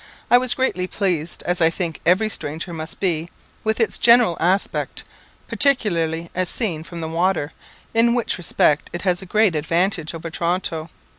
[0.31, 3.29] I was greatly pleased, as I think every stranger must be,
[3.63, 5.03] with its general aspect,
[5.47, 7.51] particularly as seen from the water,
[7.93, 10.89] in which respect it has a great advantage over Toronto.